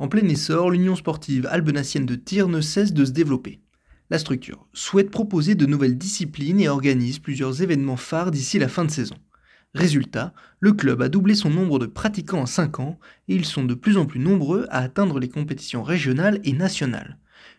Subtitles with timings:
[0.00, 3.60] En plein essor, l'Union sportive albenacienne de tir ne cesse de se développer.
[4.08, 8.86] La structure souhaite proposer de nouvelles disciplines et organise plusieurs événements phares d'ici la fin
[8.86, 9.16] de saison.
[9.74, 13.62] Résultat, le club a doublé son nombre de pratiquants en 5 ans et ils sont
[13.62, 17.18] de plus en plus nombreux à atteindre les compétitions régionales et nationales.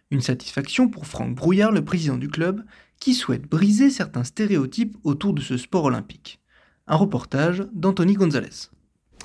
[0.10, 2.66] Une satisfaction pour Franck Brouillard, le président du club,
[3.00, 6.42] qui souhaite briser certains stéréotypes autour de ce sport olympique.
[6.88, 8.72] Un reportage d'Anthony Gonzalez.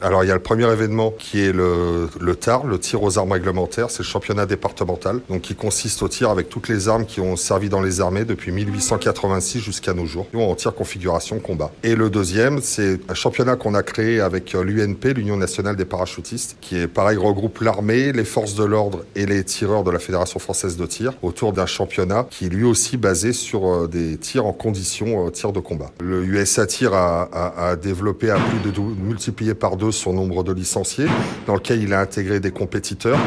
[0.03, 3.19] Alors il y a le premier événement qui est le, le TAR, le tir aux
[3.19, 7.07] armes réglementaires, c'est le championnat départemental, donc qui consiste au tir avec toutes les armes
[7.07, 10.27] qui ont servi dans les armées depuis 1886 jusqu'à nos jours.
[10.35, 11.73] On tire configuration combat.
[11.83, 15.87] Et le deuxième, c'est un championnat qu'on a créé avec euh, l'UNP, l'Union nationale des
[15.87, 19.99] parachutistes, qui est pareil regroupe l'armée, les forces de l'ordre et les tireurs de la
[19.99, 24.19] Fédération française de tir autour d'un championnat qui est lui aussi basé sur euh, des
[24.19, 25.91] tirs en condition euh, tir de combat.
[26.01, 30.45] Le USA Tir a, a, a développé à plus de multiplié par deux son nombre
[30.45, 31.07] de licenciés,
[31.47, 33.19] dans lequel il a intégré des compétiteurs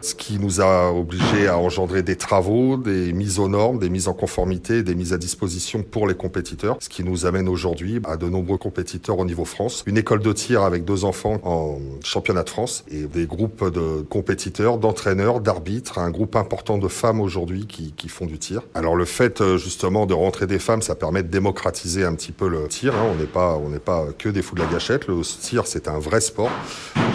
[0.00, 4.08] ce qui nous a obligés à engendrer des travaux, des mises aux normes, des mises
[4.08, 8.16] en conformité, des mises à disposition pour les compétiteurs, ce qui nous amène aujourd'hui à
[8.16, 9.82] de nombreux compétiteurs au niveau France.
[9.86, 14.02] Une école de tir avec deux enfants en championnat de France et des groupes de
[14.02, 18.62] compétiteurs, d'entraîneurs, d'arbitres, un groupe important de femmes aujourd'hui qui, qui, font du tir.
[18.74, 22.32] Alors le fait euh, justement de rentrer des femmes, ça permet de démocratiser un petit
[22.32, 22.94] peu le tir.
[22.94, 23.06] Hein.
[23.12, 25.06] On n'est pas, on n'est pas que des fous de la gâchette.
[25.06, 26.50] Le tir, c'est un vrai sport.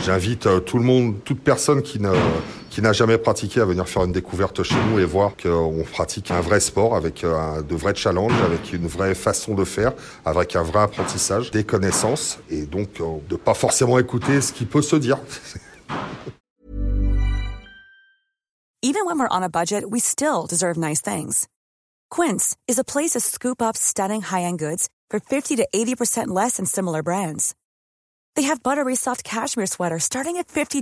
[0.03, 2.11] J'invite euh, tout le monde, toute personne qui ne
[2.73, 6.31] qui n'a jamais pratiqué à venir faire une découverte chez nous et voir qu'on pratique
[6.31, 9.93] un vrai sport avec euh, un, de vrais challenges, avec une vraie façon de faire,
[10.25, 14.65] avec un vrai apprentissage, des connaissances et donc euh, de pas forcément écouter ce qui
[14.65, 15.19] peut se dire.
[18.81, 21.47] Even when we're on a budget, we still deserve nice things.
[22.09, 26.57] Quince is a place to scoop up stunning high-end goods for 50 to 80% less
[26.57, 27.53] than similar brands.
[28.35, 30.81] They have buttery soft cashmere sweaters starting at $50